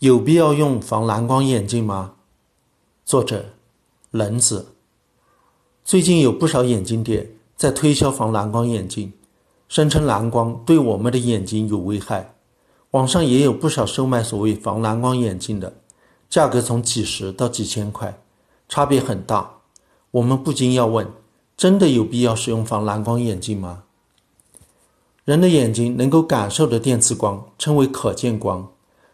[0.00, 2.14] 有必要用防蓝光眼镜吗？
[3.04, 3.44] 作者：
[4.10, 4.68] 冷子。
[5.84, 9.12] 最近有不少眼镜店在推销防蓝光眼镜，
[9.68, 12.32] 声称蓝光对我们的眼睛有危害。
[12.92, 15.70] 网上也有不少售卖所谓防蓝光眼镜的，
[16.30, 18.22] 价格从几十到几千块，
[18.70, 19.58] 差别很大。
[20.12, 21.06] 我们不禁要问：
[21.58, 23.82] 真的有必要使用防蓝光眼镜吗？
[25.26, 28.66] 人的眼睛能够感受的电磁光称为可见光。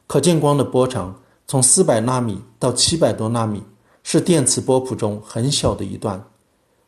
[0.07, 1.15] 可见光的波长
[1.49, 3.63] 从四百纳米到七百多纳米，
[4.05, 6.25] 是电磁波谱中很小的一段。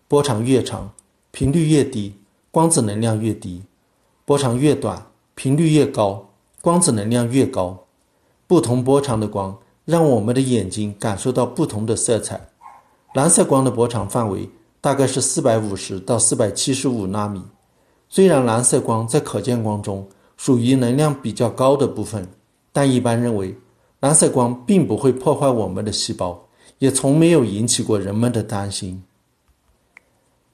[0.07, 0.89] 波长越长，
[1.33, 2.15] 频率越低，
[2.51, 3.61] 光子能量越低；
[4.25, 6.31] 波长越短，频率越高，
[6.63, 7.85] 光子能量越高。
[8.47, 12.41] 不同波长的光让我们的眼睛感受到不同的色彩。
[13.15, 14.49] 蓝色光的波长范围
[14.81, 17.43] 大概是四百五十到四百七十五纳米。
[18.09, 22.27] 虽然蓝色光在可见光中属于能量比较高的部分。
[22.73, 23.57] 但一般认为，
[24.01, 26.47] 蓝色光并不会破坏我们的细胞，
[26.79, 29.03] 也从没有引起过人们的担心。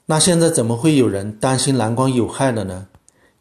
[0.07, 2.87] 那现在怎么会有人担心蓝光有害了呢？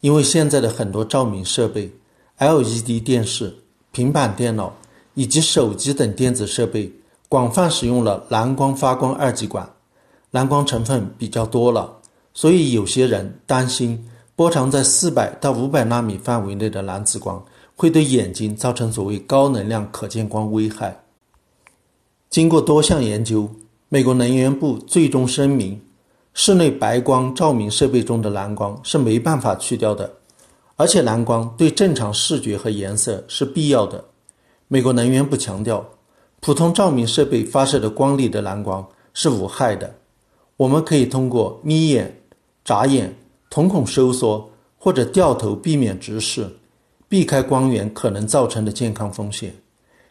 [0.00, 1.90] 因为现在的很多照明设备、
[2.38, 3.54] LED 电视、
[3.92, 4.74] 平板电脑
[5.14, 6.92] 以及手机等电子设备
[7.28, 9.66] 广泛使用了蓝光发光二极管，
[10.30, 11.90] 蓝光成分比较多了，
[12.34, 17.42] 所以有些人担心波长在四百到五百纳米范围内的蓝紫光。
[17.76, 21.02] 会对眼睛造成所谓高能量可见光危害。
[22.30, 23.48] 经过多项研究，
[23.88, 25.80] 美国能源部最终声明，
[26.32, 30.12] 室内白光照明设备中的蓝光是没办法去掉的，
[30.76, 34.04] 而且蓝光对正常视觉和颜色是必要的。
[34.66, 35.84] 美国能源部强调，
[36.40, 39.94] 普通照明设备发射的光里的蓝光是无害的，
[40.56, 42.20] 我们可以通过眯眼、
[42.64, 43.14] 眨眼、
[43.48, 46.48] 瞳孔收缩或者掉头避免直视。
[47.08, 49.54] 避开光源可能造成的健康风险，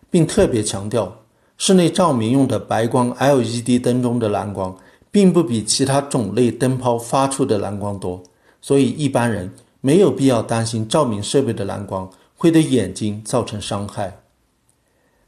[0.10, 1.14] 并特别强调，
[1.58, 4.76] 室内照明用的白光 LED 灯中的蓝光，
[5.12, 8.24] 并不比其他种类灯泡发出的蓝光多，
[8.62, 14.22] 所以一般人没有必要担心照明设备的蓝光会对眼睛造成伤害。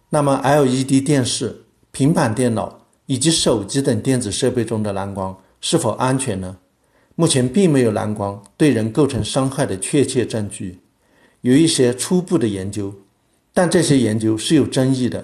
[0.09, 6.57] 那么，LED 电视、平板电脑以及手机等电子设备中的蓝光是否安全呢？
[7.15, 10.79] 目前并没有蓝光对人构成伤害的确切证据。
[11.45, 12.91] 有一些初步的研究，
[13.53, 15.23] 但这些研究是有争议的。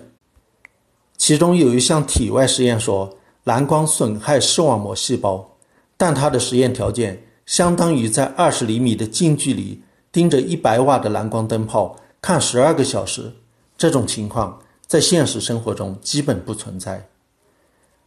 [1.17, 5.57] 其中有一项体外实验说蓝光损害视网膜细胞，
[5.97, 13.33] 但它的实验条件相当于在二十厘米的近距离盯着一百瓦的蓝光灯泡看十二个小时。
[13.75, 17.03] 这种情况在现实生活中基本不存在。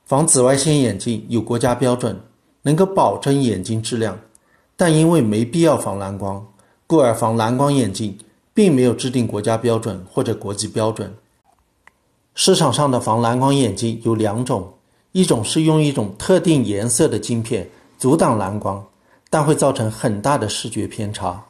[0.05, 2.17] 防紫外线眼镜有国家标准，
[2.63, 4.17] 能够保证眼睛质量，
[4.77, 6.47] 但因为没必要防蓝光。
[6.87, 8.17] 故而，防蓝光眼镜
[8.53, 11.13] 并没有制定国家标准或者国际标准。
[12.35, 14.71] 市场上的防蓝光眼镜有两种，
[15.13, 18.85] 一种是用一种特定颜色的镜片阻挡蓝光，
[19.31, 21.43] 但会造成很大的视觉偏差；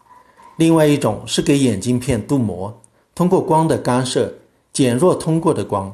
[0.56, 2.72] 另外一种是给眼镜片镀膜，
[3.14, 4.32] 通过光的干涉
[4.72, 5.92] 减弱通过的光，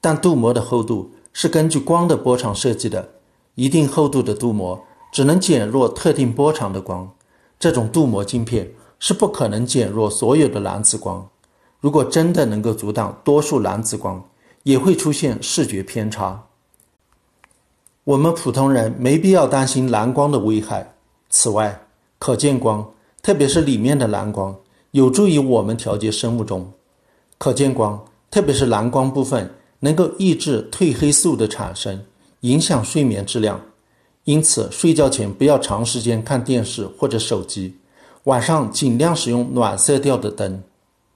[0.00, 3.08] 但镀膜的厚度是根据光的波长设计的，
[3.56, 4.80] 一定厚度的镀膜
[5.12, 7.10] 只能减弱特定波长的光。
[7.58, 11.28] 这种镀膜镜片是不可能减弱所有的蓝紫光。
[11.80, 14.22] 如果真的能够阻挡多数蓝紫光，
[14.62, 16.46] 也会出现视觉偏差。
[18.04, 20.94] 我们普通人没必要担心蓝光的危害。
[21.28, 21.86] 此外，
[22.18, 24.56] 可见光，特别是里面的蓝光，
[24.92, 26.72] 有助于我们调节生物钟。
[27.38, 32.00] 可见光，特别是蓝光部分，能够抑制褪黑素的产生，
[32.40, 33.60] 影响睡眠质量。
[34.26, 37.76] 因此，睡觉前不要长时间看电视或者手机，
[38.24, 40.60] 晚上尽量使用暖色调的灯。